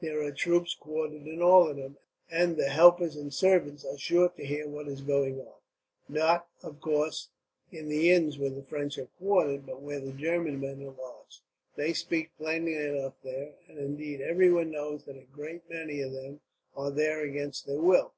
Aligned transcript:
There 0.00 0.20
are 0.24 0.32
troops 0.32 0.74
quartered 0.74 1.22
in 1.24 1.40
all 1.40 1.68
of 1.68 1.76
them, 1.76 1.98
and 2.28 2.56
the 2.56 2.68
helpers 2.68 3.14
and 3.14 3.32
servants 3.32 3.84
are 3.84 3.96
sure 3.96 4.28
to 4.30 4.44
hear 4.44 4.66
what 4.66 4.88
is 4.88 5.02
going 5.02 5.38
on. 5.40 5.54
Not, 6.08 6.48
of 6.64 6.80
course, 6.80 7.28
in 7.70 7.88
the 7.88 8.10
inns 8.10 8.38
where 8.40 8.50
the 8.50 8.64
French 8.64 8.98
are 8.98 9.06
quartered, 9.20 9.66
but 9.66 9.80
where 9.80 10.00
the 10.00 10.10
German 10.10 10.58
men 10.58 10.82
are 10.82 10.90
lodged. 10.90 11.42
They 11.76 11.92
speak 11.92 12.36
plainly 12.38 12.74
enough 12.74 13.14
there, 13.22 13.52
and 13.68 13.78
indeed 13.78 14.20
everyone 14.20 14.72
knows 14.72 15.04
that 15.04 15.16
a 15.16 15.32
great 15.32 15.70
many 15.70 16.00
of 16.00 16.10
them 16.10 16.40
are 16.74 16.90
there 16.90 17.22
against 17.22 17.66
their 17.66 17.78
will. 17.80 18.14